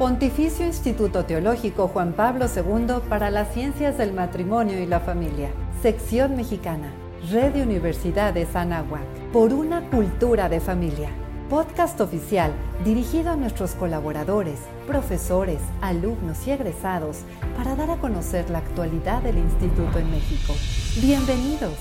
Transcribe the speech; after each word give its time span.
Pontificio 0.00 0.64
Instituto 0.64 1.26
Teológico 1.26 1.86
Juan 1.86 2.14
Pablo 2.14 2.46
II 2.46 3.06
para 3.10 3.30
las 3.30 3.52
Ciencias 3.52 3.98
del 3.98 4.14
Matrimonio 4.14 4.80
y 4.80 4.86
la 4.86 4.98
Familia. 4.98 5.50
Sección 5.82 6.36
Mexicana. 6.36 6.90
Red 7.30 7.52
de 7.52 7.62
Universidades 7.62 8.56
Anáhuac. 8.56 9.04
Por 9.30 9.52
una 9.52 9.90
cultura 9.90 10.48
de 10.48 10.58
familia. 10.58 11.10
Podcast 11.50 12.00
oficial 12.00 12.50
dirigido 12.82 13.28
a 13.28 13.36
nuestros 13.36 13.72
colaboradores, 13.72 14.60
profesores, 14.86 15.60
alumnos 15.82 16.46
y 16.46 16.52
egresados 16.52 17.18
para 17.54 17.76
dar 17.76 17.90
a 17.90 17.98
conocer 17.98 18.48
la 18.48 18.60
actualidad 18.60 19.20
del 19.20 19.36
Instituto 19.36 19.98
en 19.98 20.10
México. 20.10 20.54
Bienvenidos. 21.02 21.76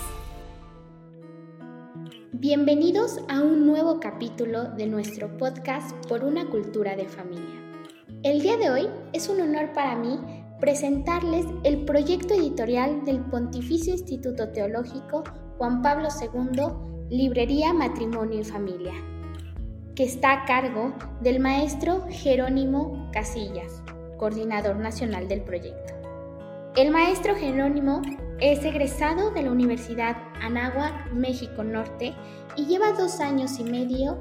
Bienvenidos 2.34 3.22
a 3.30 3.40
un 3.40 3.66
nuevo 3.66 4.02
capítulo 4.02 4.66
de 4.66 4.88
nuestro 4.88 5.38
podcast 5.38 5.96
Por 6.08 6.26
una 6.26 6.50
cultura 6.50 6.98
de 6.98 7.08
familia. 7.08 7.69
El 8.22 8.42
día 8.42 8.58
de 8.58 8.70
hoy 8.70 8.90
es 9.14 9.30
un 9.30 9.40
honor 9.40 9.72
para 9.72 9.96
mí 9.96 10.20
presentarles 10.60 11.46
el 11.64 11.86
proyecto 11.86 12.34
editorial 12.34 13.06
del 13.06 13.22
Pontificio 13.22 13.94
Instituto 13.94 14.50
Teológico 14.50 15.24
Juan 15.58 15.82
Pablo 15.82 16.10
II, 16.20 16.64
Librería, 17.10 17.72
Matrimonio 17.72 18.42
y 18.42 18.44
Familia, 18.44 18.92
que 19.96 20.04
está 20.04 20.34
a 20.34 20.46
cargo 20.46 20.94
del 21.22 21.40
maestro 21.40 22.06
Jerónimo 22.10 23.10
Casillas, 23.14 23.82
coordinador 24.18 24.76
nacional 24.76 25.30
del 25.30 25.44
proyecto. 25.44 25.94
El 26.76 26.92
maestro 26.92 27.36
Jerónimo 27.36 28.02
es 28.42 28.66
egresado 28.66 29.32
de 29.32 29.44
la 29.44 29.52
Universidad 29.52 30.18
Anáhuac, 30.42 31.14
México 31.14 31.64
Norte, 31.64 32.14
y 32.58 32.66
lleva 32.66 32.92
dos 32.92 33.22
años 33.22 33.60
y 33.60 33.64
medio 33.64 34.20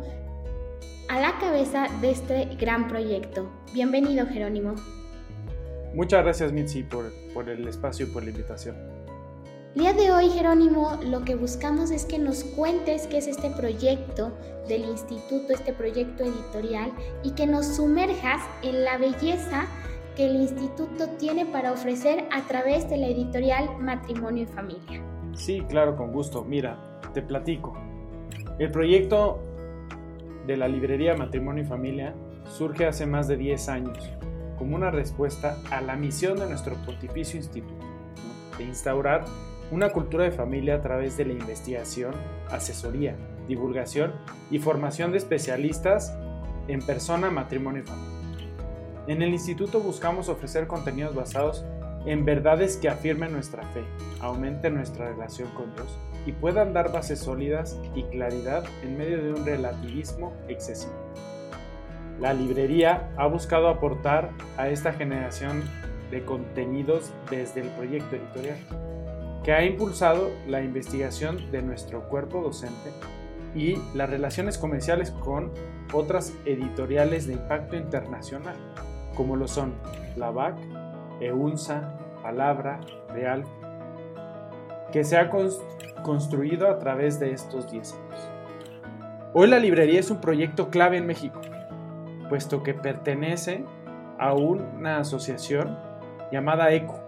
a 1.09 1.21
la 1.21 1.39
cabeza 1.39 1.87
de 2.01 2.11
este 2.11 2.45
gran 2.57 2.87
proyecto. 2.89 3.51
Bienvenido, 3.73 4.27
Jerónimo. 4.27 4.75
Muchas 5.95 6.23
gracias, 6.23 6.53
Mitzi, 6.53 6.83
por, 6.83 7.12
por 7.33 7.48
el 7.48 7.67
espacio 7.67 8.06
y 8.06 8.11
por 8.11 8.23
la 8.23 8.31
invitación. 8.31 8.77
El 9.75 9.83
día 9.83 9.92
de 9.92 10.11
hoy, 10.11 10.29
Jerónimo, 10.31 10.98
lo 11.05 11.25
que 11.25 11.34
buscamos 11.34 11.91
es 11.91 12.05
que 12.05 12.19
nos 12.19 12.45
cuentes 12.45 13.06
qué 13.06 13.19
es 13.19 13.27
este 13.27 13.51
proyecto 13.51 14.36
del 14.69 14.84
instituto, 14.84 15.53
este 15.53 15.73
proyecto 15.73 16.25
editorial, 16.25 16.92
y 17.23 17.31
que 17.31 17.47
nos 17.47 17.67
sumerjas 17.77 18.42
en 18.62 18.84
la 18.84 18.98
belleza 18.98 19.67
que 20.17 20.27
el 20.27 20.36
instituto 20.36 21.09
tiene 21.19 21.47
para 21.47 21.73
ofrecer 21.73 22.25
a 22.33 22.42
través 22.48 22.91
de 22.91 22.97
la 22.97 23.06
editorial 23.06 23.79
Matrimonio 23.79 24.42
y 24.42 24.47
Familia. 24.47 25.03
Sí, 25.34 25.62
claro, 25.69 25.97
con 25.97 26.12
gusto. 26.12 26.45
Mira, 26.45 27.01
te 27.14 27.23
platico. 27.23 27.75
El 28.59 28.73
proyecto 28.73 29.41
de 30.49 30.57
la 30.57 30.67
librería 30.67 31.15
Matrimonio 31.15 31.63
y 31.63 31.67
Familia 31.67 32.15
surge 32.49 32.87
hace 32.87 33.07
más 33.07 33.29
de 33.29 33.37
10 33.37 33.69
años 33.69 33.99
como 34.57 34.75
una 34.75 34.91
respuesta 34.91 35.59
a 35.71 35.83
la 35.83 35.95
misión 35.95 36.39
de 36.39 36.47
nuestro 36.47 36.75
Pontificio 36.87 37.37
Instituto, 37.37 37.85
de 38.57 38.65
instaurar 38.65 39.27
una 39.71 39.91
cultura 39.91 40.25
de 40.25 40.31
familia 40.33 40.77
a 40.77 40.81
través 40.81 41.19
de 41.19 41.27
la 41.27 41.35
investigación, 41.35 42.15
asesoría, 42.51 43.15
divulgación 43.47 44.15
y 44.51 44.59
formación 44.59 45.13
de 45.13 45.19
especialistas 45.19 46.17
en 46.67 46.81
persona, 46.81 47.31
matrimonio 47.31 47.83
y 47.83 47.87
familia. 47.87 48.17
En 49.07 49.21
el 49.21 49.29
instituto 49.29 49.81
buscamos 49.81 50.31
ofrecer 50.31 50.67
contenidos 50.67 51.15
basados 51.15 51.65
en 52.07 52.25
verdades 52.25 52.79
que 52.79 52.89
afirmen 52.89 53.33
nuestra 53.33 53.63
fe, 53.69 53.85
aumenten 54.21 54.75
nuestra 54.75 55.11
relación 55.11 55.51
con 55.51 55.75
Dios 55.75 55.99
y 56.27 56.33
puedan 56.33 56.72
dar 56.72 56.92
bases 56.92 57.20
sólidas 57.20 57.78
y 57.94 58.02
claridad 58.05 58.64
en 58.83 58.98
medio 58.98 59.22
de 59.22 59.33
un 59.33 59.47
relativismo 59.47 60.33
excesivo. 60.48 60.94
La 62.20 62.34
librería 62.34 63.11
ha 63.16 63.27
buscado 63.27 63.69
aportar 63.69 64.30
a 64.56 64.69
esta 64.69 64.92
generación 64.92 65.62
de 66.11 66.24
contenidos 66.24 67.12
desde 67.30 67.61
el 67.61 67.69
proyecto 67.69 68.16
editorial, 68.16 68.58
que 69.44 69.52
ha 69.52 69.64
impulsado 69.64 70.30
la 70.46 70.62
investigación 70.62 71.50
de 71.50 71.62
nuestro 71.62 72.08
cuerpo 72.08 72.42
docente 72.42 72.90
y 73.55 73.77
las 73.95 74.11
relaciones 74.11 74.58
comerciales 74.58 75.11
con 75.11 75.52
otras 75.92 76.34
editoriales 76.45 77.27
de 77.27 77.34
impacto 77.34 77.77
internacional, 77.77 78.57
como 79.14 79.36
lo 79.36 79.48
son 79.48 79.74
la 80.17 80.30
BAC, 80.30 80.57
EUNSA, 81.20 81.98
Palabra, 82.23 82.80
Real, 83.12 83.45
que 84.93 85.05
se 85.05 85.17
ha 85.17 85.31
construido 86.03 86.69
a 86.69 86.79
través 86.79 87.21
de 87.21 87.33
estos 87.33 87.71
10 87.71 87.95
años. 87.95 88.31
Hoy 89.35 89.49
la 89.49 89.59
librería 89.59 90.01
es 90.01 90.11
un 90.11 90.21
proyecto 90.21 90.71
clave 90.71 90.97
en 90.97 91.07
México, 91.07 91.41
puesto 92.29 92.63
que 92.63 92.75
pertenece 92.75 93.65
a 94.19 94.33
una 94.33 94.99
asociación 94.99 95.79
llamada 96.33 96.73
ECO, 96.73 97.01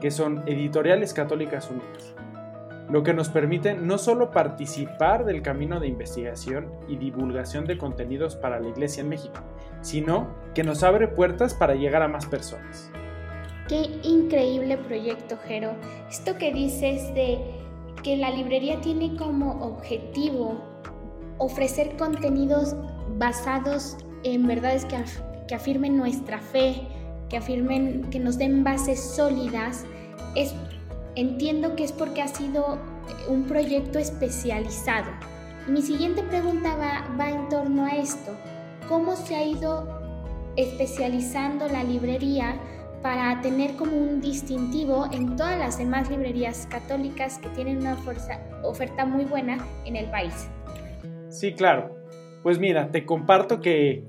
que 0.00 0.10
son 0.10 0.42
Editoriales 0.46 1.14
Católicas 1.14 1.70
Unidas, 1.70 2.14
lo 2.90 3.02
que 3.02 3.14
nos 3.14 3.28
permite 3.28 3.74
no 3.74 3.98
solo 3.98 4.30
participar 4.30 5.24
del 5.24 5.42
camino 5.42 5.80
de 5.80 5.88
investigación 5.88 6.72
y 6.88 6.96
divulgación 6.96 7.66
de 7.66 7.78
contenidos 7.78 8.36
para 8.36 8.58
la 8.58 8.68
Iglesia 8.68 9.02
en 9.02 9.08
México, 9.08 9.40
sino 9.80 10.28
que 10.54 10.64
nos 10.64 10.82
abre 10.82 11.08
puertas 11.08 11.54
para 11.54 11.74
llegar 11.74 12.02
a 12.02 12.08
más 12.08 12.26
personas. 12.26 12.90
Qué 13.72 13.88
increíble 14.02 14.76
proyecto, 14.76 15.38
Jero. 15.48 15.74
Esto 16.10 16.36
que 16.36 16.52
dices 16.52 17.14
de 17.14 17.38
que 18.02 18.18
la 18.18 18.28
librería 18.28 18.78
tiene 18.82 19.16
como 19.16 19.64
objetivo 19.64 20.60
ofrecer 21.38 21.96
contenidos 21.96 22.76
basados 23.16 23.96
en 24.24 24.46
verdades 24.46 24.84
que, 24.84 25.02
que 25.48 25.54
afirmen 25.54 25.96
nuestra 25.96 26.38
fe, 26.38 26.82
que 27.30 27.38
afirmen, 27.38 28.10
que 28.10 28.18
nos 28.18 28.36
den 28.36 28.62
bases 28.62 29.00
sólidas, 29.00 29.86
es, 30.34 30.54
entiendo 31.14 31.74
que 31.74 31.84
es 31.84 31.92
porque 31.92 32.20
ha 32.20 32.28
sido 32.28 32.76
un 33.26 33.44
proyecto 33.44 33.98
especializado. 33.98 35.10
mi 35.66 35.80
siguiente 35.80 36.22
pregunta 36.24 36.76
va, 36.76 37.06
va 37.18 37.30
en 37.30 37.48
torno 37.48 37.86
a 37.86 37.96
esto. 37.96 38.36
¿Cómo 38.86 39.16
se 39.16 39.34
ha 39.34 39.42
ido 39.42 39.88
especializando 40.56 41.68
la 41.68 41.82
librería 41.82 42.60
para 43.02 43.40
tener 43.40 43.74
como 43.74 43.96
un 43.96 44.20
distintivo 44.20 45.06
en 45.12 45.36
todas 45.36 45.58
las 45.58 45.78
demás 45.78 46.08
librerías 46.08 46.66
católicas 46.70 47.38
que 47.38 47.48
tienen 47.50 47.78
una 47.78 47.96
oferta 48.62 49.04
muy 49.04 49.24
buena 49.24 49.58
en 49.84 49.96
el 49.96 50.08
país. 50.10 50.48
Sí, 51.28 51.52
claro. 51.54 51.96
Pues 52.42 52.58
mira, 52.58 52.90
te 52.90 53.04
comparto 53.04 53.60
que 53.60 54.04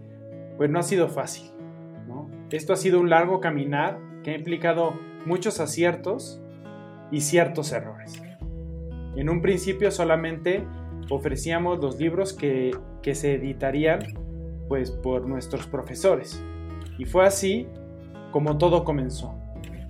pues 0.57 0.69
no 0.69 0.79
ha 0.79 0.83
sido 0.83 1.09
fácil. 1.09 1.51
Esto 2.51 2.73
ha 2.73 2.75
sido 2.75 2.99
un 2.99 3.09
largo 3.09 3.39
caminar 3.39 3.97
que 4.23 4.31
ha 4.31 4.35
implicado 4.35 4.93
muchos 5.25 5.59
aciertos 5.59 6.39
y 7.09 7.21
ciertos 7.21 7.71
errores. 7.71 8.21
En 9.15 9.29
un 9.29 9.41
principio 9.41 9.89
solamente 9.89 10.63
ofrecíamos 11.09 11.79
los 11.79 11.99
libros 11.99 12.31
que, 12.33 12.71
que 13.01 13.15
se 13.15 13.35
editarían 13.35 14.01
pues 14.67 14.91
por 14.91 15.27
nuestros 15.27 15.65
profesores. 15.65 16.43
Y 16.99 17.05
fue 17.05 17.25
así 17.25 17.67
como 18.33 18.57
todo 18.57 18.83
comenzó. 18.83 19.35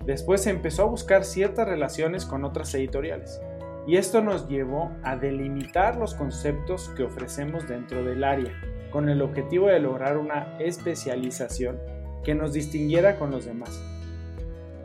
Después 0.05 0.45
empezó 0.47 0.83
a 0.83 0.87
buscar 0.87 1.23
ciertas 1.23 1.65
relaciones 1.65 2.25
con 2.25 2.43
otras 2.43 2.75
editoriales, 2.75 3.41
y 3.87 3.95
esto 3.95 4.21
nos 4.21 4.49
llevó 4.49 4.91
a 5.01 5.15
delimitar 5.15 5.95
los 5.95 6.13
conceptos 6.13 6.89
que 6.89 7.03
ofrecemos 7.03 7.67
dentro 7.69 8.03
del 8.03 8.25
área, 8.25 8.51
con 8.91 9.07
el 9.07 9.21
objetivo 9.21 9.67
de 9.67 9.79
lograr 9.79 10.17
una 10.17 10.57
especialización 10.59 11.79
que 12.23 12.35
nos 12.35 12.51
distinguiera 12.51 13.17
con 13.17 13.31
los 13.31 13.45
demás. 13.45 13.81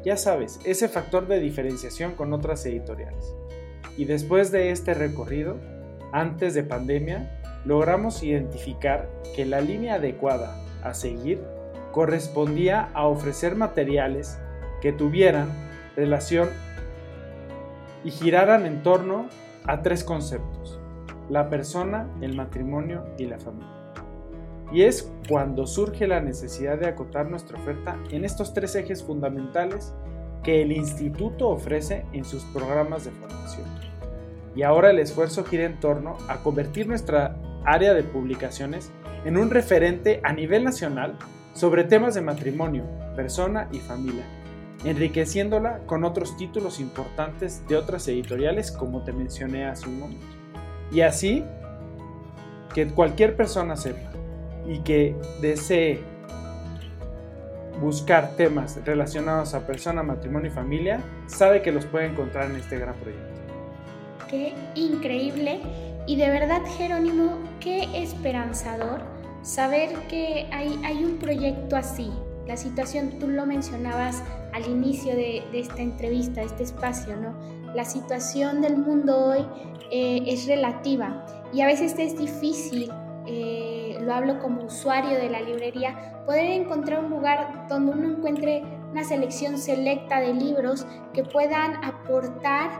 Ya 0.05 0.17
sabes, 0.17 0.61
ese 0.65 0.89
factor 0.89 1.27
de 1.27 1.41
diferenciación 1.41 2.15
con 2.15 2.33
otras 2.33 2.65
editoriales. 2.65 3.35
Y 3.97 4.05
después 4.05 4.53
de 4.53 4.71
este 4.71 4.95
recorrido, 4.95 5.57
antes 6.13 6.55
de 6.55 6.63
pandemia, 6.63 7.41
logramos 7.65 8.23
identificar 8.23 9.09
que 9.35 9.45
la 9.45 9.61
línea 9.61 9.97
adecuada 9.97 10.57
a 10.85 10.95
seguir 10.95 11.41
correspondía 11.99 12.91
a 12.95 13.09
ofrecer 13.09 13.57
materiales 13.57 14.39
que 14.81 14.93
tuvieran 14.93 15.49
relación 15.97 16.49
y 18.05 18.13
giraran 18.13 18.67
en 18.67 18.85
torno 18.85 19.27
a 19.65 19.83
tres 19.83 20.05
conceptos, 20.05 20.79
la 21.29 21.49
persona, 21.51 22.07
el 22.21 22.37
matrimonio 22.37 23.05
y 23.19 23.25
la 23.25 23.41
familia. 23.41 23.93
Y 24.71 24.83
es 24.83 25.11
cuando 25.29 25.67
surge 25.67 26.07
la 26.07 26.21
necesidad 26.21 26.79
de 26.79 26.87
acotar 26.87 27.29
nuestra 27.29 27.59
oferta 27.59 27.99
en 28.13 28.25
estos 28.25 28.55
tres 28.55 28.77
ejes 28.77 29.03
fundamentales 29.03 29.93
que 30.45 30.63
el 30.63 30.71
instituto 30.71 31.49
ofrece 31.49 32.07
en 32.13 32.25
sus 32.25 32.45
programas 32.45 33.07
de 33.07 33.11
formación. 33.11 33.67
Y 34.55 34.63
ahora 34.63 34.91
el 34.91 35.01
esfuerzo 35.01 35.43
gira 35.43 35.65
en 35.65 35.81
torno 35.81 36.17
a 36.29 36.45
convertir 36.45 36.87
nuestra 36.87 37.35
área 37.65 37.93
de 37.93 38.05
publicaciones 38.05 38.93
en 39.25 39.37
un 39.37 39.51
referente 39.51 40.21
a 40.23 40.33
nivel 40.33 40.63
nacional 40.63 41.19
sobre 41.59 41.83
temas 41.83 42.15
de 42.15 42.21
matrimonio, 42.21 42.85
persona 43.17 43.69
y 43.73 43.81
familia, 43.81 44.23
enriqueciéndola 44.85 45.81
con 45.87 46.05
otros 46.05 46.37
títulos 46.37 46.79
importantes 46.79 47.67
de 47.67 47.77
otras 47.77 48.07
editoriales 48.07 48.71
como 48.71 49.03
te 49.03 49.13
mencioné 49.13 49.67
hace 49.67 49.89
un 49.89 49.99
momento. 49.99 50.25
Y 50.93 51.01
así 51.01 51.45
que 52.73 52.87
cualquier 52.87 53.35
persona 53.35 53.75
sepa 53.75 54.09
y 54.69 54.79
que 54.85 55.17
desee 55.41 56.01
buscar 57.81 58.37
temas 58.37 58.79
relacionados 58.85 59.53
a 59.55 59.67
persona, 59.67 60.05
matrimonio 60.05 60.53
y 60.53 60.55
familia, 60.55 61.01
sabe 61.27 61.61
que 61.61 61.73
los 61.73 61.87
puede 61.87 62.07
encontrar 62.07 62.53
en 62.53 62.57
este 62.57 62.79
gran 62.79 62.95
proyecto. 62.95 63.27
Qué 64.31 64.55
increíble 64.77 65.61
y 66.07 66.15
de 66.15 66.31
verdad 66.31 66.63
Jerónimo, 66.77 67.37
qué 67.59 68.01
esperanzador 68.01 69.18
saber 69.43 69.91
que 70.09 70.49
hay, 70.53 70.79
hay 70.85 71.05
un 71.05 71.19
proyecto 71.19 71.77
así. 71.77 72.11
La 72.47 72.57
situación, 72.57 73.19
tú 73.19 73.29
lo 73.29 73.45
mencionabas 73.45 74.23
al 74.53 74.67
inicio 74.67 75.15
de, 75.15 75.45
esta 75.53 75.83
entrevista, 75.83 76.41
de 76.41 76.47
este 76.47 76.63
espacio, 76.63 77.17
¿no? 77.17 77.35
La 77.75 77.85
situación 77.85 78.63
del 78.63 78.79
mundo 78.79 79.27
hoy 79.27 79.47
eh, 79.91 80.23
es 80.27 80.47
relativa 80.47 81.27
y 81.53 81.61
a 81.61 81.67
veces 81.67 81.95
es 81.99 82.19
difícil, 82.19 82.91
eh, 83.27 83.99
lo 84.01 84.15
hablo 84.15 84.39
como 84.41 84.65
usuario 84.65 85.19
de 85.19 85.29
la 85.29 85.43
librería, 85.43 86.23
poder 86.25 86.47
encontrar 86.47 87.05
un 87.05 87.11
lugar 87.11 87.67
donde 87.69 87.93
uno 87.93 88.17
encuentre 88.17 88.63
una 88.91 89.05
selección 89.05 89.59
selecta 89.59 90.21
de 90.21 90.33
libros 90.33 90.87
que 91.13 91.25
puedan 91.25 91.85
aportar 91.85 92.71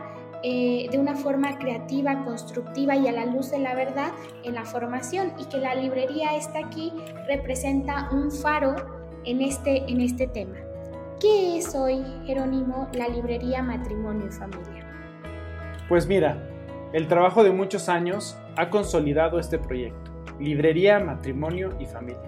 eh, 0.43 0.87
de 0.89 0.97
una 0.97 1.15
forma 1.15 1.57
creativa, 1.57 2.23
constructiva 2.23 2.95
y 2.95 3.07
a 3.07 3.11
la 3.11 3.25
luz 3.25 3.51
de 3.51 3.59
la 3.59 3.75
verdad 3.75 4.11
en 4.43 4.55
la 4.55 4.63
formación 4.63 5.33
y 5.37 5.45
que 5.45 5.57
la 5.57 5.75
librería 5.75 6.35
está 6.35 6.59
aquí 6.59 6.93
representa 7.27 8.09
un 8.11 8.31
faro 8.31 8.75
en 9.25 9.41
este, 9.41 9.83
en 9.89 10.01
este 10.01 10.27
tema. 10.27 10.55
¿Qué 11.19 11.57
es 11.57 11.75
hoy, 11.75 12.01
Jerónimo, 12.25 12.87
la 12.93 13.09
librería 13.09 13.61
Matrimonio 13.61 14.27
y 14.27 14.31
Familia? 14.31 14.87
Pues 15.89 16.07
mira, 16.07 16.37
el 16.93 17.07
trabajo 17.07 17.43
de 17.43 17.51
muchos 17.51 17.89
años 17.89 18.37
ha 18.55 18.69
consolidado 18.69 19.39
este 19.39 19.59
proyecto, 19.59 20.11
Librería 20.39 20.99
Matrimonio 20.99 21.75
y 21.79 21.85
Familia, 21.85 22.21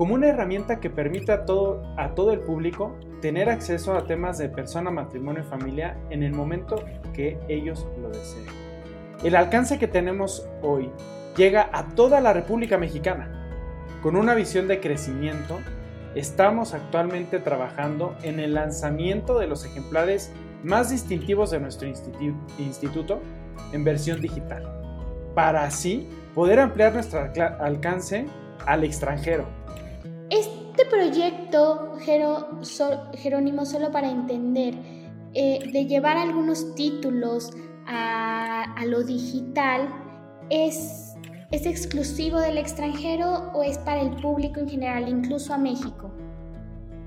como 0.00 0.14
una 0.14 0.28
herramienta 0.28 0.80
que 0.80 0.88
permite 0.88 1.30
a 1.30 1.44
todo, 1.44 1.82
a 1.98 2.14
todo 2.14 2.32
el 2.32 2.40
público 2.40 2.96
tener 3.20 3.50
acceso 3.50 3.94
a 3.94 4.06
temas 4.06 4.38
de 4.38 4.48
persona, 4.48 4.90
matrimonio 4.90 5.42
y 5.42 5.50
familia 5.50 5.98
en 6.08 6.22
el 6.22 6.32
momento 6.32 6.82
que 7.12 7.38
ellos 7.48 7.86
lo 8.00 8.08
deseen. 8.08 8.46
El 9.22 9.36
alcance 9.36 9.78
que 9.78 9.86
tenemos 9.86 10.48
hoy 10.62 10.90
llega 11.36 11.68
a 11.70 11.88
toda 11.88 12.22
la 12.22 12.32
República 12.32 12.78
Mexicana, 12.78 13.46
con 14.02 14.16
una 14.16 14.34
visión 14.34 14.68
de 14.68 14.80
crecimiento 14.80 15.58
Estamos 16.14 16.72
actualmente 16.72 17.38
trabajando 17.38 18.16
en 18.22 18.40
el 18.40 18.54
lanzamiento 18.54 19.38
de 19.38 19.48
los 19.48 19.66
ejemplares 19.66 20.32
más 20.64 20.88
distintivos 20.88 21.50
de 21.50 21.60
nuestro 21.60 21.86
instituto 22.58 23.20
en 23.72 23.84
versión 23.84 24.22
digital, 24.22 24.66
para 25.34 25.64
así 25.64 26.08
poder 26.34 26.58
ampliar 26.58 26.94
nuestro 26.94 27.20
alcance 27.60 28.26
al 28.64 28.82
extranjero. 28.82 29.59
Este 30.70 30.84
proyecto, 30.86 31.96
Jerónimo, 31.98 33.66
solo 33.66 33.90
para 33.90 34.08
entender, 34.08 34.74
eh, 35.34 35.68
de 35.72 35.86
llevar 35.86 36.16
algunos 36.16 36.74
títulos 36.76 37.52
a, 37.86 38.84
lo 38.86 39.02
digital, 39.02 39.88
es 40.48 41.06
¿Es 41.50 41.66
exclusivo 41.66 42.38
del 42.38 42.58
extranjero 42.58 43.50
o 43.52 43.64
es 43.64 43.76
para 43.78 44.00
el 44.00 44.10
público 44.10 44.60
en 44.60 44.68
general, 44.68 45.08
incluso 45.08 45.52
a 45.52 45.58
México? 45.58 46.08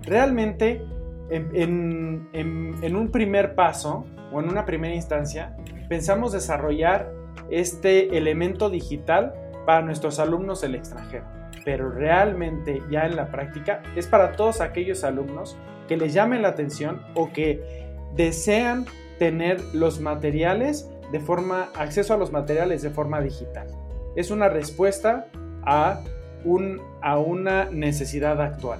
Realmente, 0.01 0.86
en, 1.30 2.27
un 2.33 3.09
primer 3.09 3.56
paso 3.56 4.04
o 4.33 4.42
en 4.42 4.50
una 4.50 4.66
primera 4.66 4.94
instancia, 4.94 5.56
pensamos 5.88 6.33
desarrollar 6.33 7.09
este 7.50 8.18
elemento 8.18 8.69
digital 8.69 9.33
para 9.66 9.81
nuestros 9.81 10.19
alumnos 10.19 10.59
del 10.59 10.75
extranjero. 10.75 11.43
Pero 11.65 11.89
realmente 11.89 12.81
ya 12.89 13.06
en 13.06 13.15
la 13.15 13.27
práctica 13.27 13.81
es 13.95 14.07
para 14.07 14.33
todos 14.33 14.62
aquellos 14.62 15.04
alumnos 15.04 15.57
que 15.88 15.98
les 15.98 16.13
llamen 16.13 16.42
la 16.42 16.50
atención 16.50 17.01
o 17.13 17.31
que 17.31 17.86
desean 18.15 18.86
tener 19.19 19.62
los 19.74 20.00
materiales 20.00 20.89
de 21.12 21.19
forma, 21.19 21.69
acceso 21.75 22.13
a 22.13 22.18
los 22.18 22.31
materiales 22.31 22.81
de 22.81 22.89
forma 22.89 23.21
digital 23.21 23.68
es 24.15 24.31
una 24.31 24.50
respuesta 24.50 25.27
a, 25.63 26.01
un, 26.44 26.81
a 27.01 27.18
una 27.18 27.66
necesidad 27.66 28.42
actual. 28.42 28.80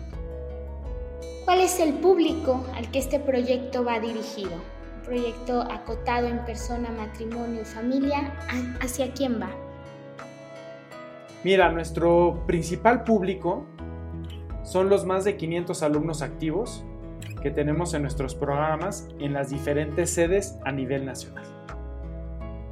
¿Cuál 1.46 1.62
es 1.62 1.80
el 1.80 1.94
público 1.94 2.66
al 2.76 2.90
que 2.92 3.00
este 3.00 3.20
proyecto 3.20 3.84
va 3.84 4.00
dirigido? 4.00 4.52
Un 4.52 5.06
proyecto 5.06 5.62
acotado 5.62 6.28
en 6.28 6.40
persona, 6.46 6.90
matrimonio 6.92 7.66
familia, 7.66 8.34
¿hacia 8.80 9.12
quién 9.14 9.42
va? 9.42 9.50
Mira, 11.44 11.72
nuestro 11.72 12.44
principal 12.48 13.04
público 13.04 13.66
son 14.64 14.90
los 14.90 15.06
más 15.06 15.26
de 15.26 15.36
500 15.36 15.84
alumnos 15.84 16.22
activos 16.22 16.86
que 17.42 17.52
tenemos 17.52 17.94
en 17.94 18.02
nuestros 18.02 18.34
programas 18.34 19.10
en 19.20 19.34
las 19.34 19.50
diferentes 19.50 20.10
sedes 20.10 20.58
a 20.64 20.72
nivel 20.72 21.06
nacional 21.06 21.44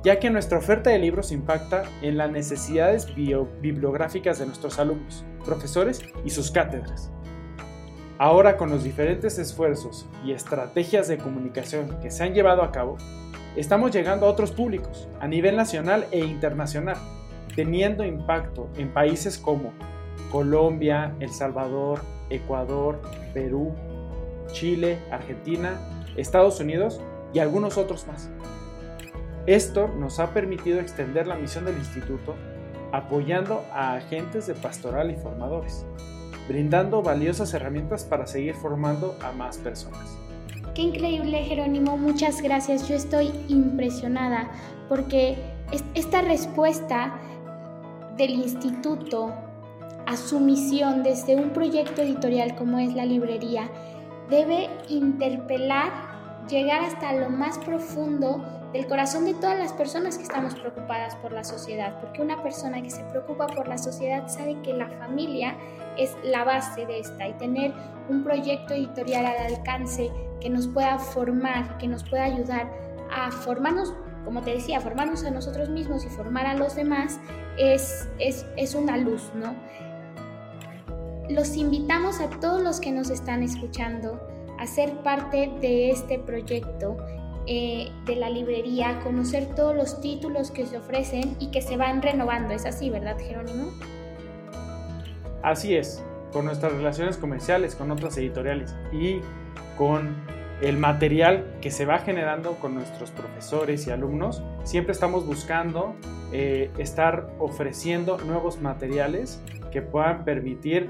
ya 0.03 0.19
que 0.19 0.29
nuestra 0.29 0.57
oferta 0.57 0.89
de 0.89 0.99
libros 0.99 1.31
impacta 1.31 1.83
en 2.01 2.17
las 2.17 2.31
necesidades 2.31 3.07
bibliográficas 3.15 4.39
de 4.39 4.47
nuestros 4.47 4.79
alumnos, 4.79 5.23
profesores 5.45 6.01
y 6.25 6.31
sus 6.31 6.51
cátedras. 6.51 7.11
Ahora 8.17 8.57
con 8.57 8.69
los 8.69 8.83
diferentes 8.83 9.37
esfuerzos 9.39 10.07
y 10.25 10.31
estrategias 10.31 11.07
de 11.07 11.17
comunicación 11.17 11.99
que 12.01 12.11
se 12.11 12.23
han 12.23 12.33
llevado 12.33 12.63
a 12.63 12.71
cabo, 12.71 12.97
estamos 13.55 13.91
llegando 13.91 14.25
a 14.25 14.29
otros 14.29 14.51
públicos 14.51 15.07
a 15.19 15.27
nivel 15.27 15.55
nacional 15.55 16.07
e 16.11 16.19
internacional, 16.19 16.97
teniendo 17.55 18.03
impacto 18.03 18.69
en 18.77 18.93
países 18.93 19.37
como 19.37 19.73
Colombia, 20.31 21.13
El 21.19 21.29
Salvador, 21.29 22.01
Ecuador, 22.29 23.01
Perú, 23.33 23.73
Chile, 24.51 24.99
Argentina, 25.11 25.79
Estados 26.15 26.59
Unidos 26.59 27.01
y 27.33 27.39
algunos 27.39 27.77
otros 27.77 28.07
más. 28.07 28.29
Esto 29.45 29.87
nos 29.87 30.19
ha 30.19 30.33
permitido 30.33 30.79
extender 30.79 31.27
la 31.27 31.35
misión 31.35 31.65
del 31.65 31.77
instituto 31.77 32.35
apoyando 32.91 33.65
a 33.73 33.95
agentes 33.95 34.47
de 34.47 34.53
pastoral 34.53 35.11
y 35.11 35.15
formadores, 35.15 35.85
brindando 36.47 37.01
valiosas 37.01 37.53
herramientas 37.53 38.03
para 38.03 38.27
seguir 38.27 38.53
formando 38.53 39.17
a 39.23 39.31
más 39.31 39.57
personas. 39.57 40.17
Qué 40.75 40.83
increíble 40.83 41.43
Jerónimo, 41.43 41.97
muchas 41.97 42.41
gracias. 42.41 42.87
Yo 42.87 42.95
estoy 42.95 43.31
impresionada 43.47 44.51
porque 44.87 45.37
esta 45.95 46.21
respuesta 46.21 47.13
del 48.17 48.31
instituto 48.31 49.33
a 50.05 50.17
su 50.17 50.39
misión 50.39 51.03
desde 51.03 51.35
un 51.35 51.51
proyecto 51.51 52.01
editorial 52.01 52.55
como 52.55 52.79
es 52.79 52.93
la 52.93 53.05
librería 53.05 53.69
debe 54.29 54.69
interpelar, 54.87 55.91
llegar 56.49 56.83
hasta 56.83 57.13
lo 57.13 57.29
más 57.29 57.59
profundo 57.59 58.43
del 58.73 58.87
corazón 58.87 59.25
de 59.25 59.33
todas 59.33 59.59
las 59.59 59.73
personas 59.73 60.17
que 60.17 60.23
estamos 60.23 60.55
preocupadas 60.55 61.15
por 61.17 61.33
la 61.33 61.43
sociedad, 61.43 61.99
porque 61.99 62.21
una 62.21 62.41
persona 62.41 62.81
que 62.81 62.89
se 62.89 63.03
preocupa 63.03 63.47
por 63.47 63.67
la 63.67 63.77
sociedad 63.77 64.27
sabe 64.29 64.57
que 64.61 64.73
la 64.73 64.87
familia 64.87 65.57
es 65.97 66.15
la 66.23 66.45
base 66.45 66.85
de 66.85 66.99
esta 66.99 67.27
y 67.27 67.33
tener 67.33 67.73
un 68.09 68.23
proyecto 68.23 68.73
editorial 68.73 69.25
al 69.25 69.55
alcance 69.55 70.09
que 70.39 70.49
nos 70.49 70.67
pueda 70.69 70.97
formar, 70.97 71.77
que 71.77 71.87
nos 71.87 72.03
pueda 72.09 72.23
ayudar 72.23 72.71
a 73.13 73.29
formarnos, 73.29 73.93
como 74.25 74.41
te 74.41 74.51
decía, 74.51 74.79
formarnos 74.79 75.23
a 75.23 75.31
nosotros 75.31 75.69
mismos 75.69 76.05
y 76.05 76.09
formar 76.09 76.45
a 76.45 76.55
los 76.55 76.75
demás 76.75 77.19
es, 77.57 78.07
es, 78.19 78.45
es 78.57 78.75
una 78.75 78.97
luz, 78.97 79.31
¿no? 79.35 79.55
Los 81.29 81.55
invitamos 81.55 82.19
a 82.19 82.29
todos 82.29 82.61
los 82.61 82.79
que 82.79 82.91
nos 82.91 83.09
están 83.09 83.43
escuchando 83.43 84.19
a 84.59 84.67
ser 84.67 84.91
parte 85.03 85.51
de 85.61 85.91
este 85.91 86.19
proyecto 86.19 86.97
eh, 87.47 87.91
de 88.05 88.15
la 88.15 88.29
librería, 88.29 88.99
conocer 89.03 89.55
todos 89.55 89.75
los 89.75 89.99
títulos 90.01 90.51
que 90.51 90.67
se 90.67 90.77
ofrecen 90.77 91.35
y 91.39 91.49
que 91.49 91.61
se 91.61 91.75
van 91.75 92.01
renovando. 92.01 92.53
¿Es 92.53 92.65
así, 92.65 92.89
verdad, 92.89 93.17
Jerónimo? 93.17 93.71
Así 95.41 95.75
es, 95.75 96.03
con 96.31 96.45
nuestras 96.45 96.73
relaciones 96.73 97.17
comerciales, 97.17 97.75
con 97.75 97.89
otras 97.89 98.15
editoriales 98.17 98.75
y 98.91 99.21
con 99.75 100.15
el 100.61 100.77
material 100.77 101.57
que 101.61 101.71
se 101.71 101.85
va 101.85 101.99
generando 101.99 102.53
con 102.55 102.75
nuestros 102.75 103.11
profesores 103.11 103.87
y 103.87 103.91
alumnos, 103.91 104.43
siempre 104.63 104.93
estamos 104.93 105.25
buscando 105.25 105.95
eh, 106.31 106.69
estar 106.77 107.31
ofreciendo 107.39 108.17
nuevos 108.19 108.61
materiales 108.61 109.41
que 109.71 109.81
puedan 109.81 110.23
permitir 110.23 110.89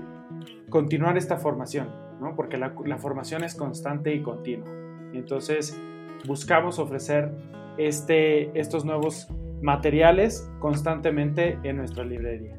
continuar 0.69 1.17
esta 1.17 1.37
formación, 1.37 1.89
¿no? 2.19 2.35
porque 2.35 2.57
la, 2.57 2.73
la 2.85 2.97
formación 2.97 3.43
es 3.43 3.55
constante 3.55 4.13
y 4.13 4.21
continua. 4.21 4.67
Entonces, 5.13 5.77
buscamos 6.25 6.79
ofrecer 6.79 7.31
este, 7.77 8.57
estos 8.59 8.85
nuevos 8.85 9.27
materiales 9.61 10.49
constantemente 10.59 11.57
en 11.63 11.77
nuestra 11.77 12.03
librería. 12.03 12.57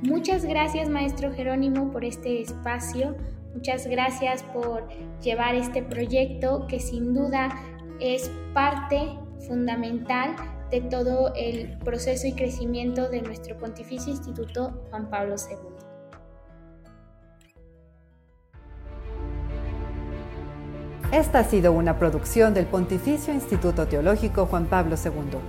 Muchas 0.01 0.43
gracias 0.45 0.89
maestro 0.89 1.31
Jerónimo 1.33 1.91
por 1.91 2.03
este 2.03 2.41
espacio, 2.41 3.15
muchas 3.53 3.87
gracias 3.87 4.43
por 4.43 4.87
llevar 5.21 5.55
este 5.55 5.83
proyecto 5.83 6.67
que 6.67 6.79
sin 6.79 7.13
duda 7.13 7.49
es 7.99 8.31
parte 8.53 9.17
fundamental 9.47 10.35
de 10.71 10.81
todo 10.81 11.33
el 11.35 11.77
proceso 11.79 12.27
y 12.27 12.33
crecimiento 12.33 13.09
de 13.09 13.21
nuestro 13.21 13.57
Pontificio 13.57 14.11
Instituto 14.11 14.83
Juan 14.89 15.09
Pablo 15.09 15.35
II. 15.35 15.77
Esta 21.11 21.39
ha 21.39 21.43
sido 21.45 21.71
una 21.71 21.97
producción 21.97 22.53
del 22.53 22.65
Pontificio 22.65 23.33
Instituto 23.33 23.87
Teológico 23.87 24.45
Juan 24.45 24.65
Pablo 24.65 24.95
II. 25.01 25.39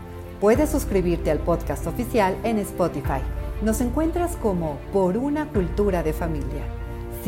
Puedes 0.41 0.71
suscribirte 0.71 1.33
al 1.33 1.41
podcast 1.41 1.85
oficial 1.89 2.37
en 2.45 2.59
Spotify. 2.59 3.21
Nos 3.63 3.81
encuentras 3.81 4.37
como 4.37 4.79
Por 4.93 5.17
una 5.17 5.49
Cultura 5.49 6.05
de 6.05 6.13
Familia. 6.13 6.78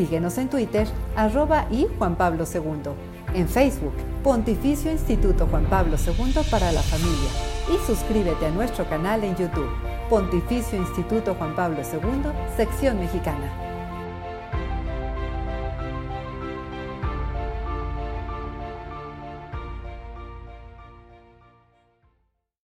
Síguenos 0.01 0.35
en 0.39 0.49
Twitter, 0.49 0.87
arroba 1.15 1.67
y 1.69 1.85
Juan 1.99 2.15
Pablo 2.15 2.45
II. 2.51 2.91
En 3.35 3.47
Facebook, 3.47 3.93
Pontificio 4.23 4.91
Instituto 4.91 5.45
Juan 5.45 5.65
Pablo 5.65 5.95
II 5.95 6.33
para 6.49 6.71
la 6.71 6.81
Familia. 6.81 7.29
Y 7.71 7.77
suscríbete 7.85 8.47
a 8.47 8.49
nuestro 8.49 8.89
canal 8.89 9.23
en 9.23 9.35
YouTube, 9.35 9.69
Pontificio 10.09 10.75
Instituto 10.75 11.35
Juan 11.35 11.55
Pablo 11.55 11.77
II, 11.81 12.31
sección 12.57 12.99
mexicana. 12.99 13.60